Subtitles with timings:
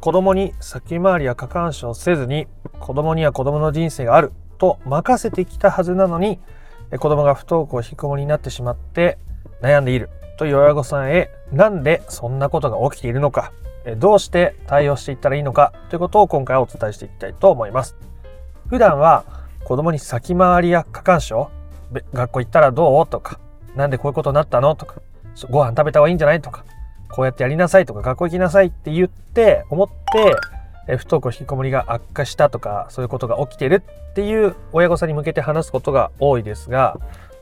[0.00, 2.46] 子供に先回りや過干渉せずに
[2.78, 6.38] 子供には子供の人生があると任せてきたはずなのに
[6.98, 9.18] 子供が不登校引きこもりになってしまって
[9.60, 10.08] 悩んでいる
[10.38, 13.52] という親御さんへなんでそんなことが起きているのか。
[13.98, 17.96] どうして対応していったらいいのかということを今回はお伝えしていきたいと思います。
[18.68, 19.24] 普段は
[19.64, 21.50] 子供に先回りや過干渉
[22.12, 23.06] 学校行ったらどう？
[23.08, 23.40] とか
[23.74, 24.76] なんでこういうことになったの？
[24.76, 25.02] とか
[25.50, 26.40] ご飯食べた方がいいんじゃない？
[26.40, 26.64] とか
[27.12, 30.36] こうやってやりなさいとか学校行きなさいって言って思って
[30.88, 36.98] え不登校引きこもりが悪化したとかそういうことが起きてるっていう親御さんに向けて話すことが多いですが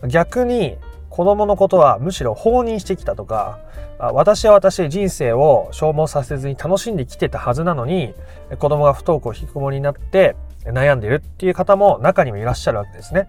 [0.07, 0.77] 逆に
[1.09, 3.59] 子供のことはむしろ放任してきたとか
[3.99, 8.15] 私は私で人生を消耗させずに楽しんできてたはずなのに
[8.59, 13.29] 子供が不登校引きこもりになって悩んでるっていう方も中にもいらっしゃるわけですね。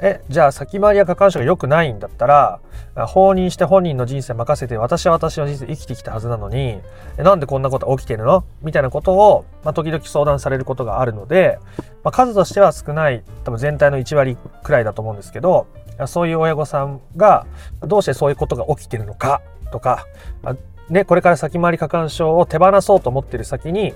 [0.00, 2.60] え、じゃあ先回りや過干渉が良くないんだったら、
[3.06, 6.80] 放任して本人の人生任せて私は私の人生生きてきたはずなのに、
[7.16, 8.44] なんでこんなこと起きてるの？
[8.62, 11.58] みたいなことを、まあ、時々相談されることがあるので、
[12.04, 15.66] まあ、数としては少ない、多分全体の1割くらいだと思うんですけど、
[16.06, 17.46] そういう親御さんが
[17.80, 20.06] どうしてそういうことが起きてるのかとか、
[20.88, 23.94] ね、これから先回り過干渉を手放そうと思ってる先に、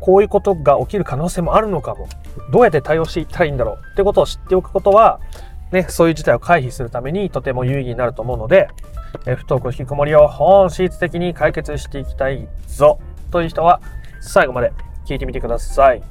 [0.00, 2.08] こういうことが起きる可能性もあるのかも。
[2.50, 5.20] どうやって対応していったらいいんだろうってことを知っておくことは、
[5.72, 8.68] ね、そういう事態を回避するためにとても有意義になると思うので、
[9.26, 12.98] え不登校引きこもりを本質的に解決していきたいぞ
[13.30, 13.80] という人は
[14.20, 14.72] 最後まで
[15.06, 16.02] 聞いてみてください。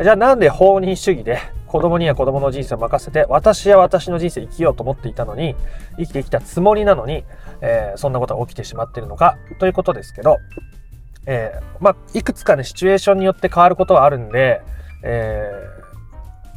[0.00, 5.56] じゃあなんで放任主義で子供には子供の人生を任せて私は私の人生生きようと思っていたのに
[5.98, 7.24] 生きてきたつもりなのに、
[7.60, 10.38] えー、そんなことが起きてしまっているのかということですけど、
[11.30, 14.62] えー、まあ、いくつかねシチュエーションによって変わることはあるんで、
[15.02, 15.52] え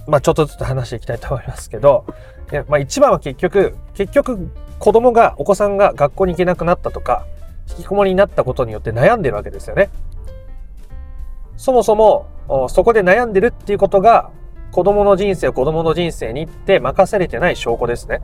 [0.07, 2.05] ー、まあ、ちょっとずつ話していきたいと思いますけど、
[2.53, 7.25] えまあ、一番は結局結局子供がお子さんが学校に行けなくなったとか
[7.69, 9.89] 引きこもりになったことによって悩んでるわけですよね。
[11.57, 12.27] そもそも
[12.69, 14.31] そこで悩んでるっていうことが
[14.71, 18.21] 子供の人生を子供の人生にって任されてない証拠ですね。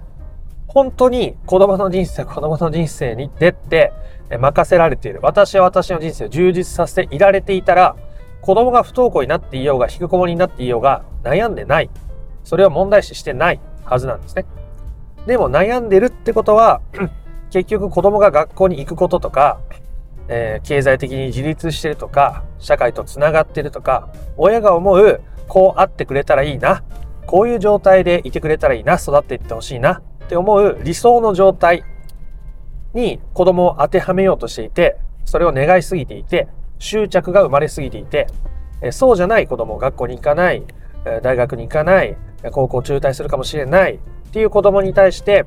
[0.68, 3.94] 本当に子供の人生、子供の人生にって
[4.30, 5.20] 任せられている。
[5.22, 7.96] 私は私の人生を充実させていられていたら、
[8.42, 11.90] 子供が不登校になっていようが、引きこもりになっていようが、悩んでない。
[12.44, 14.46] それを問題視してないはずなんですね。
[15.26, 16.82] でも悩んでるってことは、
[17.52, 19.60] 結局子供が学校に行くこととか、
[20.28, 26.84] えー、経済的に自立してるとか、社会と繋がってるとか、親が思う、こうあってくれたらいいな、
[27.26, 31.86] こういう状態でいてくれたらいいな、育っていってほしいなって思う理想の状態
[32.94, 36.50] に子供を当てはめようとしていて、それを願いすぎていて、
[36.80, 38.28] 執着が生まれすぎていて、
[38.92, 40.64] そうじゃない子供、学校に行かない、
[41.24, 42.18] 大学に行かない、
[42.52, 44.00] 高校中退するかもしれないっ
[44.32, 45.46] ていう子供に対して、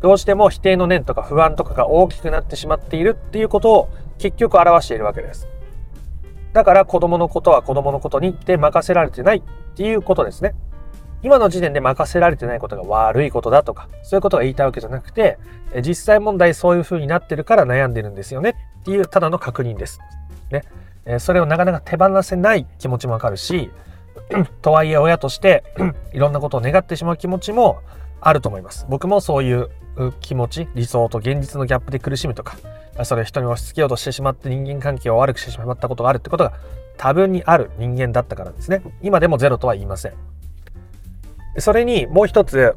[0.00, 5.46] どうしても否定の念とか不安とかが大きくなってしまっているっていうことを結局表しているわけです。
[6.54, 9.42] だから子供のことは子供のことにって任せられてないっ
[9.76, 10.54] ていうことですね。
[11.24, 15.38] 今の時点で任せられてないことが悪いことだとか、そういうことが言いたいわけじゃなくて、
[15.82, 20.00] 実際問題そういう風になってるから悩んでるんですよねっていうただの確認です。
[20.50, 20.64] ね。
[21.18, 23.70] それをなかなか手放せない気持ちもわかるし、
[24.60, 25.64] とはいえ親として
[26.12, 27.80] いろんなことを願ってしまう気持ちも
[28.20, 28.86] あると思います。
[28.90, 29.70] 僕もそういう
[30.20, 32.56] 気持ち、理想と現実のギャップで苦しむとか、
[33.04, 36.52] それを人に押し付けようとしてしまって人間関係を悪くしてしまったことがあるってことが
[36.96, 38.82] 多分にある人間だったからですね。
[39.02, 40.12] 今でもゼロとは言いません。
[41.58, 42.76] それにもう一つ、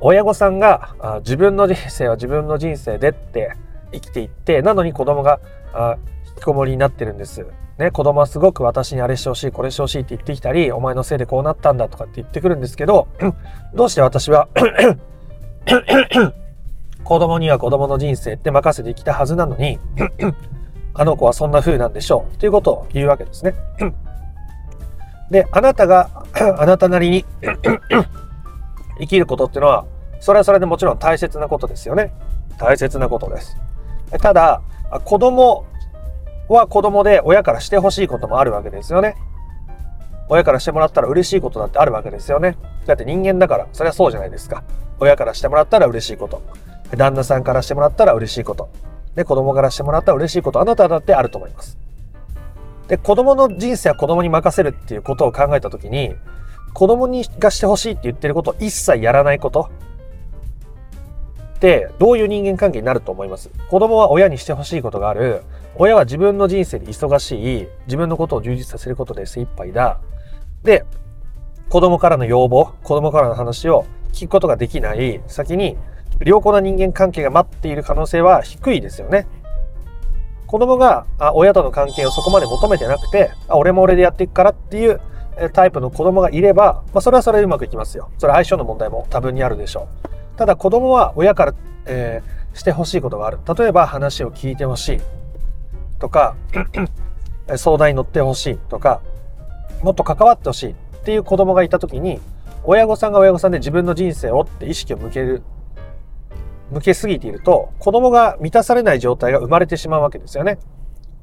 [0.00, 3.52] 親御さんが自分の人生は自分の人生でって
[3.92, 5.40] 生きていって、なのに子供が
[6.28, 7.46] 引きこもりになってるんです。
[7.78, 13.06] ね、子供はすごく私にあれしてほしい、これしてほしいって言ってきたり、お前のせいでこうなったんだとかって言ってくるんですけど、
[13.72, 14.48] どうして私は
[17.04, 19.78] 子供には子供の人生って任せてきたはずなのに
[20.92, 23.54] あの子はそんな風なんでしょうっていうことを言うわけですね。
[25.30, 26.10] で、あなたが
[26.58, 27.24] あなたなりに
[29.00, 29.86] 生きることっていうのは、
[30.20, 32.12] それはそれでもちろん大切なことですよね。
[32.58, 33.56] 大切なことです。
[34.20, 34.62] ただ、
[35.04, 35.66] 子供
[36.48, 39.16] は子供で親からしてほしいこともあるわけですよね。
[40.30, 42.56] 親からしてもらったら嬉しいことだってあるわけですよね。
[42.86, 44.62] だって人間だから、それはそうじゃないですか。
[45.00, 46.42] 親からしてもらったら嬉しいこと。
[46.96, 48.68] 旦那さんからしてもらったら嬉しいこと。
[49.14, 50.60] で、子供からしてもらったら嬉しいこと。
[50.60, 51.78] あなただってあると思います。
[52.88, 56.14] で、子供の人生は子供に任せるっていうことを考えたときに、
[56.74, 59.70] 子供にがしてほしいって言ってることを一切やらないこと
[61.56, 63.50] ってどういう人間関係になると思います？
[63.68, 65.42] 子供は親にしてほしいことがある。
[65.76, 67.68] 親は自分の人生で忙しい。
[67.86, 69.98] 自分のことを充実させることで精一杯だ。
[70.62, 70.84] で、
[71.68, 75.76] 子供からの要望、子供からの話を聞くことができない先に
[76.20, 79.26] 良好な人間関係が待っている可能性は低いですよね。
[80.48, 85.00] 子供があ親との関係をそこまで求めてなくて、あ俺も俺でやっていくからっていう
[85.52, 88.10] タイプの子供がいれば、まあ、それはそれでうまくいきますよ。
[88.18, 90.08] それ相性の問題も多分にあるでしょう。
[90.38, 91.54] ただ子供は親から、
[91.84, 93.38] えー、してほしいことがある。
[93.58, 95.00] 例えば話を聞いてほしい
[95.98, 96.34] とか、
[97.56, 99.02] 相談に乗ってほしいとか、
[99.82, 100.74] もっと関わってほしいっ
[101.04, 102.20] ていう子供がいた時に、
[102.64, 105.42] 親御さんが親御さんで自分の人生をって意識を向ける
[106.70, 110.58] 向けすぎていると、子供が満たされない状態が生まれてしまうわけですよね。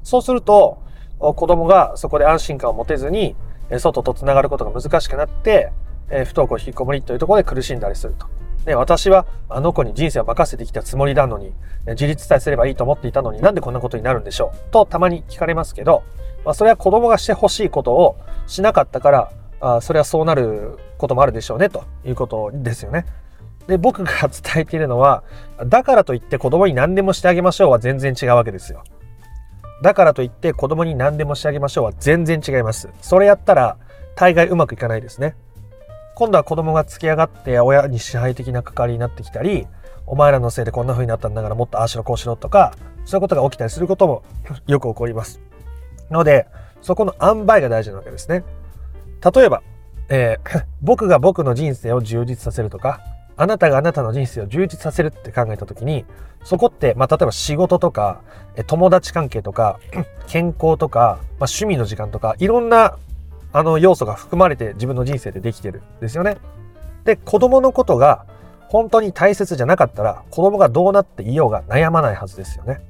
[0.02, 0.82] そうすると、
[1.18, 3.36] 子供がそこで安心感を持てずに、
[3.78, 5.72] 外と繋がることが難しくなって、
[6.08, 8.26] 不登校引きこもりというところで苦しんだりすると。
[8.66, 11.52] ね、私はあの子に人生を任せてきたつもりなのに、
[11.86, 14.70] 自立さえすればいいと思っていたのになんでこんなことになるんでしょう？
[14.72, 16.02] とたまに聞かれますけど、
[16.44, 18.16] まあ、それは子供がしてほしいことを
[18.48, 23.06] しなかったから、あそれはそうなることもあるでしょうねということですよね。
[23.66, 25.22] で、僕が 伝えているのは、
[25.64, 28.82] だからといって子供に何でもしてあげましょうは全然違うわけですよ。
[29.82, 32.88] だからといって子供に何でもしてあげましょうは全然違います。
[33.02, 33.76] それやったら
[34.14, 35.36] 大概うまくいかないですね。
[36.14, 39.66] 今度は子供が付き上がって親に支配的な関わりになってきたり、
[40.06, 42.72] お前らのせいでこんな風になったんだからもっとああしろこうしろとか、
[43.04, 44.22] そういうことが起きたりすることも
[44.66, 45.40] よく起こります。
[46.10, 46.46] ので、
[46.80, 48.44] そこの塩梅が大事なわけですね。
[49.34, 49.62] 例えば、
[50.08, 53.00] えー、 僕が僕の人生を充実させるとか、
[53.36, 56.04] あなたがあなたの人生を充実させるって考えた時に、
[56.44, 58.22] そこって、まあ、例えば仕事とか、
[58.66, 59.78] 友達関係とか、
[60.26, 62.96] 健康とか、まあ、趣味の時間とか、いろんな、
[63.52, 66.38] あの、要素が含まれて自分の人生でできてるんですよね。
[67.04, 68.26] で、子供のことが
[68.68, 72.80] 本当に大切じゃなかったら、子供がどうなっていようが悩まないはずですよね。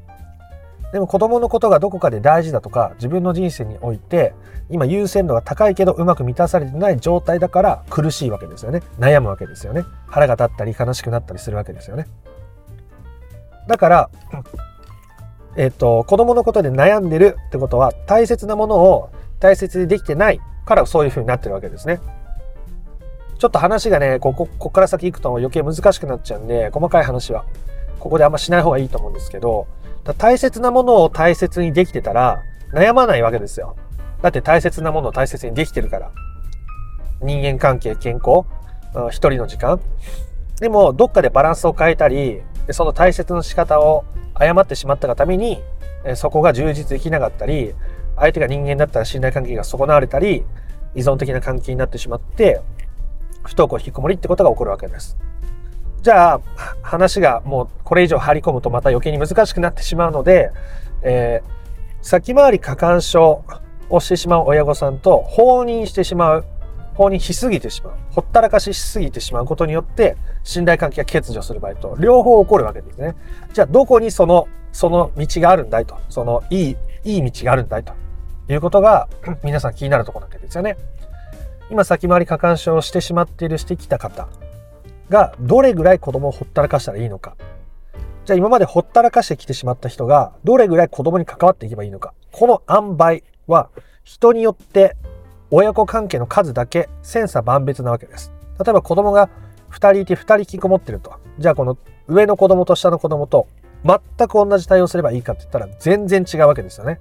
[0.96, 4.32] でも子供のことがどこかで大事だとか、自分の人生において、
[4.70, 8.80] 今優先度が高いけどうまく満たされてない状態だから苦しいわけですよね。
[8.98, 9.84] 悩むわけですよね。
[10.06, 12.06] 腹が立ったり悲しくなったりするわけですよね。
[13.68, 14.10] だから、
[15.56, 22.00] えっ、と、子供のことで悩んでるってことは大切なものを大切にできてないからそういう風になってるわけですね。
[23.38, 27.44] ちょっと話がね、ここ、ここから先行くと余計難しくなっちゃうんで、細かい話は、
[28.00, 29.66] ここであんましない方がいいと思うんですけど、
[30.14, 32.42] 大切なものを大切にできてたら、
[32.72, 33.76] 悩まないわけですよ。
[34.22, 36.10] だって大切なものを大切にできてるから。
[37.22, 38.46] 人間関係、健康、
[39.10, 39.80] 一人の時間。
[40.60, 44.04] でも、どっかでバランスを変えたり、その大切な仕方を
[44.34, 45.62] 誤ってしまったがために、
[46.14, 47.74] そこが充実できなかったり、
[48.16, 50.44] 相手が人間だったら信頼関係が損なわれたり、
[50.94, 52.62] 依存的な関係になってしまって、
[53.44, 55.16] 不登校引きこもりってことが起こるわけです。
[56.06, 56.40] じゃあ、
[56.82, 60.52] 話がもうこれ以上張り込むとまた余計に難しくなってしまうので、
[61.02, 63.44] えー、先回り過干渉
[63.90, 66.44] をしてしまう親御さんと放任してしまう、
[66.94, 73.16] 放任しすぎてしまう、ほったらかししすぎてしまうことによって信頼関係が欠如する場合と両方起こるわけですね。
[73.52, 77.94] じゃあどこにその、その道があるんだいと、そのいい、いい道があるんだいと
[78.48, 79.08] いうことが
[79.42, 80.76] 皆さん気になるところなわけですよね。
[81.68, 84.28] 今先回り過干渉をしてしまっているしてきた方
[85.08, 87.36] がどれぐらい子供をほったらかしたらいいのか。
[88.24, 92.12] じゃあ今までほったらかしてきてしまった人がどれぐらい子供に関わっていけばいいのか。
[92.32, 93.70] この塩梅は
[94.02, 94.96] 人によって
[95.50, 98.32] 親子関係の数だけ千差万別なわけです。
[98.58, 99.28] 例えば子供が
[99.70, 101.14] 2人いて2人引きこもってると。
[101.38, 101.78] じゃあこの
[102.08, 103.46] 上の子供と下の子供と
[103.84, 107.00] 全く同じ対応すればいいかって言ったら全然違うわけですよね。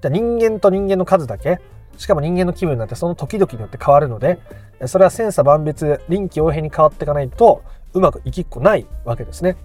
[0.00, 1.60] じゃあ人間と人間の数だけ
[1.96, 4.38] しかも人間の気分なんてその時々によって変わるので、
[4.86, 7.62] それは千差万別、臨機応変に変わっていかないと、
[7.94, 9.56] うまくいきっこないわけですね。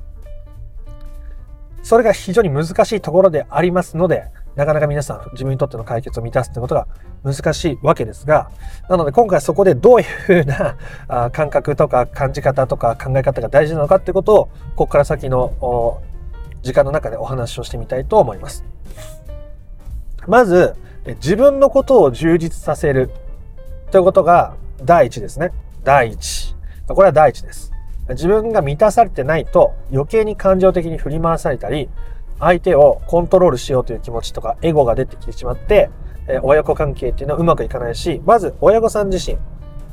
[1.82, 6.88] それが非常に難しいところでありますので、なかなか皆さん自分にとっての解決を満たすってことが
[7.24, 8.50] 難しいわけですが、
[8.90, 10.76] なので今回そこでどういうふうな
[11.32, 16.02] 感覚とか感じ方とか考え方が大事なのかってことを、ここから先の
[16.62, 18.66] 時間の中でお話をしてみたいと思います。
[20.28, 20.76] まず、
[21.16, 23.10] 自分のことを充実させる
[23.92, 25.52] ということが第一ですね。
[25.84, 26.56] 第一。
[26.88, 27.72] これは第一です。
[28.10, 31.90] 自分が満たされてないと余計に感情的に振り回されたり、
[32.40, 35.90] 相手をコントロールしようという気持ちとかエゴが出てきてしまって、
[36.44, 39.38] 親子関係っていうのはうまくいかないし、まず親御さん自身、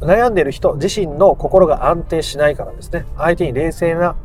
[0.01, 4.17] 悩んでいる人自身の心が安定しないからですね、相手に冷静な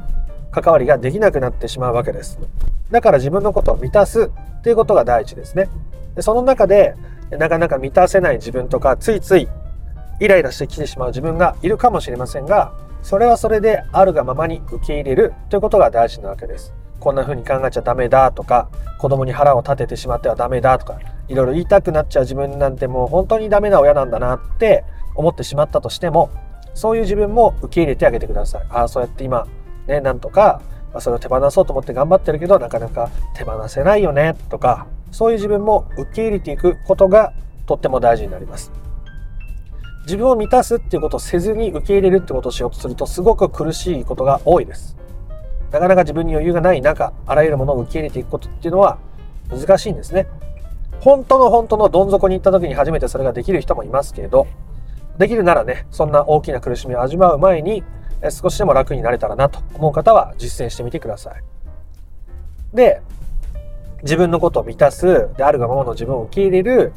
[0.51, 2.39] 関わりができなくなってしまうわけです。
[2.91, 5.69] だから自分のことを満たすっていうことが第一ですね。
[6.15, 6.95] でその中で
[7.31, 9.47] なかなか満たせない自分とかついつい
[10.19, 16.73] イライラしてきてしまう自分がいるかもしれませんがそれはそれであるがままに受け入れるということが大事なわけです。
[16.99, 20.99] こんな風に考えちゃダメだとか子供に腹を立ててしまってはダメだとか
[21.29, 24.83] いろいろ言いたくなっちゃう自分なんてもう本当にダメな親なんだなって
[25.15, 26.29] 思ってしまったとしても
[26.73, 28.65] そういう自分も受け入れてあげてください。
[28.69, 29.47] ああそうやって今
[29.87, 30.61] ねなんとか、
[30.99, 37.33] それを手放そうと思って頑張ってるけどなかなか手放せないよねとかそういう自分も受け入れていくことが
[37.65, 38.71] とっても大事になります。
[40.03, 44.97] 自分を満たすっていうことをせずに受け入れるってことをしようとするとすごく苦しいことが多いです。
[45.71, 48.97] なかなか自分に余裕がない中あらゆるものを受け入れていくことっていうのは
[49.49, 50.27] 難しいんですね。
[50.99, 54.47] 本当の本当のどん底に行った時に初めてそれができる人もいますけれど
[55.17, 57.83] できるならねそんな大きな苦しみを味わう前に
[58.29, 61.43] 少しでも楽になれたらなと思う方は実践してみてください。
[62.73, 63.01] で、
[64.03, 66.93] 自分のことを満たす、で、あるがままの自分を受け入れる。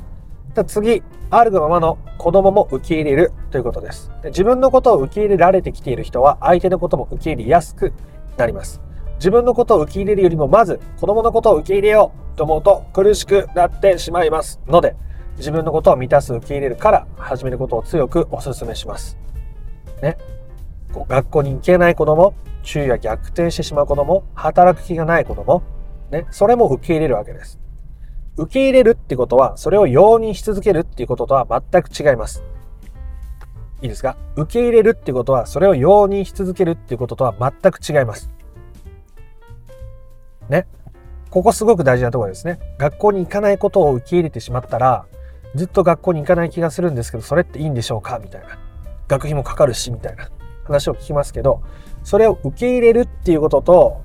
[0.66, 4.28] 次、あるがままの子供も受け入れるということですで。
[4.28, 7.94] 自分のことを受け入れられてきている人は相手のことも受け入れやすく
[8.36, 8.82] なります。
[9.14, 14.94] 自分のことを受け入れるよりもまず子供のことを受け入れようと思うと苦しくなってしまいますので、
[15.38, 19.16] 自分のことを満たす受け入れるから始めることを強くお勧めします。
[20.02, 20.18] ね。
[21.08, 25.62] 学校に行けない子供、昼夜逆転してしまう子供、働く気がない子供、
[26.12, 27.58] ね、それも受け入れるわけです。
[28.36, 32.44] 受け入れるってことは、それを容認し続けるっていうこととは全く違います。
[33.80, 34.16] いいですか？
[34.36, 38.30] 受け入れるってことは、それを容認し続けるっていうこととは全く違います。
[40.48, 40.66] ね。
[41.30, 42.60] ここすごく大事なところですね。
[42.78, 45.06] 学校に行かないことを受け入れてしまったら、
[45.54, 48.18] ずっと学校に行かない気がするんですけど、それっていいんでしょうか？
[48.18, 48.58] みたいな。
[49.08, 50.28] 学費もかかるし、みたいな。
[50.64, 51.62] 話を聞きますけど、
[52.04, 54.02] それを受け入れるっていうことと、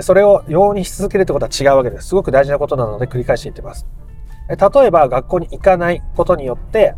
[0.00, 2.08] それを容認し続けるってことは違うわけです。
[2.08, 3.86] すごく大事なことなので繰り返して言ってます。
[4.48, 6.94] 例えば学校に行かないことによって、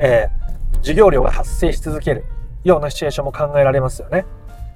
[0.00, 2.24] えー、授業料が発生し続ける
[2.64, 4.24] ようなシチュエーションも考えられますよね。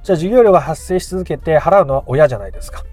[0.03, 2.85] じゃあ授業料が発生し続けて払うのは親じゃないですか。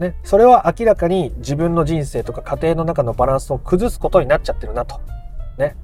[0.00, 0.16] ね。
[0.24, 5.00] それは明らかに自分の人生とか家庭の中のバランスを崩すことになっちゃってるなと。
[5.58, 5.76] ね。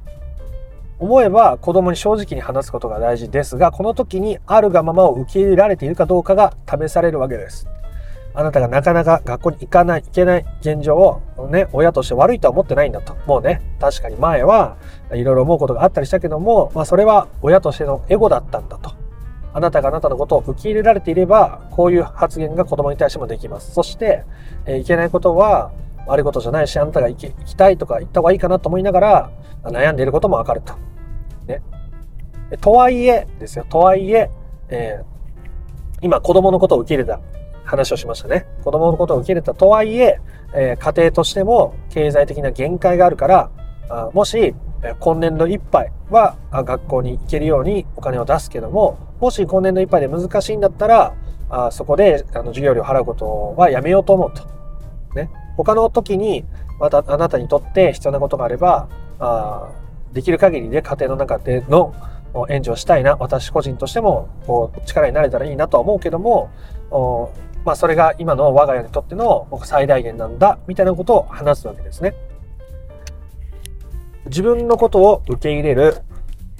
[0.98, 7.68] 思えば子供に正直に話すことが大事ですが、この時にあるがままを受け入れられているかどうかが試されるわけです。
[8.34, 13.16] あなたがなかなか学校に行かない、行けない現状をね、親として悪いとは思ってないんだと。
[13.26, 14.76] もうね、確かに前は
[15.12, 18.92] いろいろ思うことがあったりしたけども、まあそれは親としてのエゴだったんだと。
[19.54, 23.72] あなたがあなたのことを受け入れられていれば、こういう発言が子供に対してもできます。
[23.72, 24.24] そして、
[24.66, 25.72] え、いけないことは
[26.06, 29.30] 悪いことじゃないし、あなたが行き行きたいとか行った方がいいかなと思いながら、
[29.64, 30.74] 悩んでいることもわかると。
[31.46, 31.62] ね。
[32.60, 33.66] とはいえですよ。
[33.68, 34.30] とはいえ、
[34.68, 35.04] えー、
[36.02, 37.20] 今子供のことを受け入れた
[37.64, 38.46] 話をしましたね。
[38.62, 40.20] 子供のことを受け入れたとはいえ、
[40.54, 43.50] えー、家庭としても経済的な限界があるから、
[43.88, 44.54] あもし、
[45.00, 51.14] 今年度いっぱいは学校に行けるようにお金を出すけども、もし今年度いっぱいで難しいんだったら、
[51.48, 54.55] あそこであの授業料を払うことはやめようと思うと。
[55.16, 55.30] ね。
[55.56, 56.44] 他の時に、
[56.78, 59.72] またあなたにとって必要なことがあれば、あ
[60.12, 61.94] できる限りで家庭の中での
[62.48, 66.50] 援助をしたいな、私個人としてもこう力になれたらいいなとは思うけども、
[66.90, 67.30] お
[67.64, 72.14] まあそれが今の我が家にとっての最大限なんだ、みたいなことを話すわけですね。
[74.26, 75.96] 自分のことを受け入れる、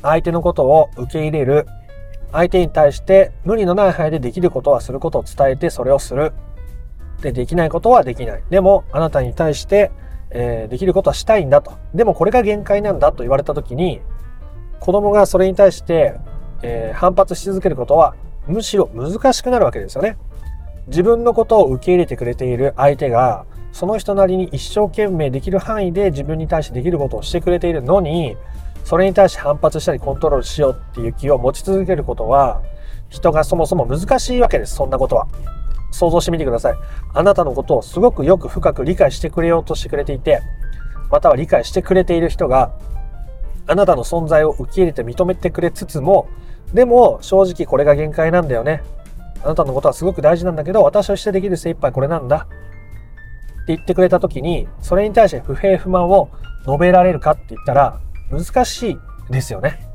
[0.03, 1.67] 相手のことを受け入れる、
[2.33, 6.33] 相手に対して無理のない範囲でできることはすることを伝えてそれをする。
[7.23, 8.43] で、できないことはできない。
[8.51, 9.91] でも、あなたに対して、
[10.31, 11.73] えー、できることはしたいんだと。
[11.95, 14.01] でもこれが限界なんだと言われた時に、
[14.81, 16.15] 子供がそれに対して、
[16.63, 18.15] えー、反発し続けることは、
[18.47, 20.17] むしろ難しくなるわけですよね。
[20.89, 28.37] 自分のことを受け入れてくれている相手が、その人なりに一生懸命できる範囲で自分に対してできることをしてくれているのに、
[28.85, 32.63] それに対して反発したりコントロールしようっていう気を持ち続けることは、
[33.09, 35.27] 人がそもそも難しいわけです、そんなことは。
[35.91, 36.77] 想像してみてください。
[37.15, 40.41] あなたのことをすごくよく深く理解してくれようとしてくれていて、
[41.11, 42.73] または理解してくれている人が、
[43.67, 46.29] あなたの存在を受け入れて認めてくれつつも、
[46.73, 48.83] でも正直これが限界なんだよね。
[49.43, 52.47] あなたのことはすごく大事なんだけど、私としてできる精一杯これなんだ。
[53.63, 56.29] って言ってくれた時に、それに対して不平不満を
[56.65, 58.01] 述べられるかって言ったら、
[58.31, 58.99] 難しい
[59.31, 59.86] ですよね。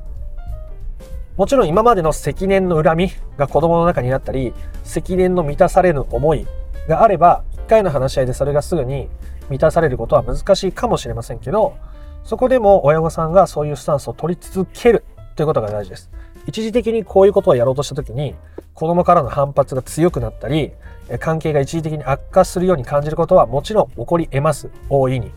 [1.38, 6.46] もちろん今までの積年の恨みが子供の中にあったり、積年の満たされぬ思い
[6.88, 9.10] があれば、一回の話し合いでそれがすぐに
[9.50, 11.76] 満たされることは難しいかもしれませんけど、
[12.24, 15.04] そこでも親御さんがそういうスタンスを取り続ける
[15.36, 16.12] ということが大事です。
[16.48, 18.36] 一時的にこういうことをやろうとした時に、
[18.74, 20.72] 子供からの反発が強くなったり、
[21.20, 24.70] 関係が一時的に悪化するように感じることはもちろん起こり得ます。
[24.90, 25.32] 大いに。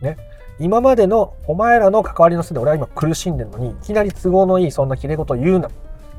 [0.00, 0.16] ね。
[0.60, 5.70] 今までのお前らの関わりのせいで俺は今苦しんでるのに、いきなり都合のいいそんな綺麗事を言うな。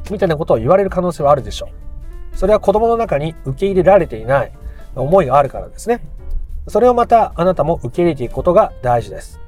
[0.10, 1.69] みたいなことを言われる可能性はあるでしょ
[2.33, 2.38] う。
[2.38, 4.51] それは子供の中に受け入れられていない
[4.95, 6.01] 思いがあるからですね。
[6.67, 9.39] それをまたあなたも受け入れていくことが大事です。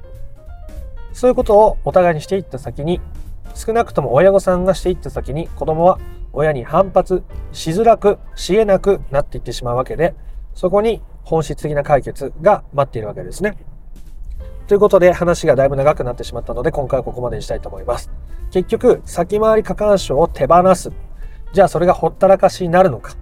[1.12, 3.00] そういうことをお互いにしていった先に、
[3.54, 5.98] 少なくとも親御さんがしていった先に子供は
[6.32, 10.14] 親に反発しづらくしえなくなっていってしまうわけで、
[10.54, 13.56] そこに本質的な解決が待っているわけですね。
[14.66, 18.10] ということで話がだいぶ長くなってしまったので今回はここまでにしたいと思います。
[18.50, 20.92] 結局、先回り過干渉を手放す。
[21.52, 23.14] じゃあそれがほったらかしになるのか。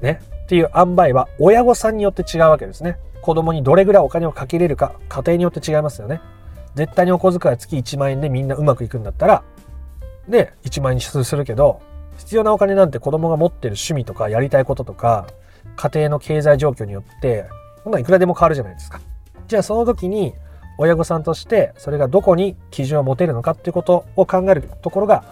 [0.00, 0.20] ね。
[0.44, 2.98] っていう塩梅は親御さんによって違うわけですね。
[3.22, 6.20] 子供にどれぐらいお金をかけれるか、家庭によって違いますよね。
[6.74, 9.42] 絶対にお小遣い月1万円でみんなうまくいくんだったら、
[10.28, 11.80] で、1万円にするけど、
[12.18, 15.26] 必要なお金なんて子供が持ってる趣味とかやりたいこととか、
[15.76, 17.46] 家庭の経済状況によって、
[17.84, 19.00] ほんないくらでも変わるじゃないですか。
[19.50, 20.32] じゃあその時に、
[20.78, 25.24] 親御さんとしてそれがどこに基準を持てるのかっていうことを考えるところが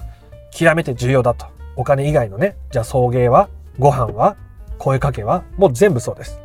[0.50, 1.46] 極めて重要だと。
[1.76, 3.48] お金以外のね、じゃあ送迎は、
[3.78, 4.36] ご飯は、
[4.76, 6.40] 声かけは、もう全部そうです。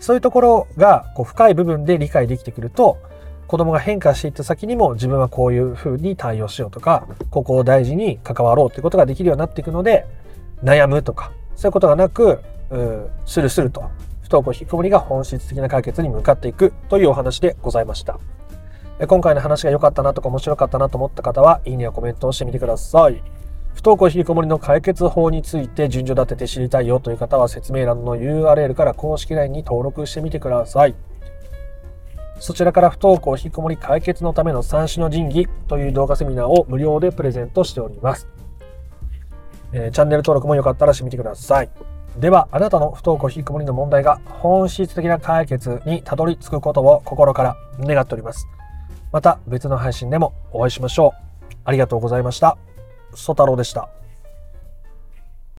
[0.00, 2.98] そういうところがこう深い部分で理解できてくると、
[3.46, 10.06] 子供が変化していった先にも自分はこういうふうに対応しようとか、ここを大事に関わろうということができるようになっていくので、
[10.64, 12.40] 悩むとか、そういうことがなく、
[13.26, 13.84] スルスルと
[14.32, 18.18] 不登校引きこもりが本質的な解決に向かっていくというお話でございました。
[19.06, 23.22] 今回の話が良かったなとか面白かったなと思った方は、いいねやコメントをしてみてください。
[23.74, 30.94] 不登校引きこもりの解決法について順序立てて知りたいよという方は説明欄の URL から公式 LINE に登録してみてください。
[32.40, 38.26] そちらから不登校引きこもり解決のための三種の神器という動画セミナーを無料でプレゼントしております。
[39.74, 41.91] えー、チャンネル登録もよかったらしてみてください。
[42.16, 48.46] では、あなたの不登校引きこもりの問題が本質的な解決にたどり着くことを心から願っております。
[49.12, 51.54] また別の配信でもお会いしましょう。
[51.64, 52.58] ありがとうございました。
[53.14, 54.01] ソ太郎でした。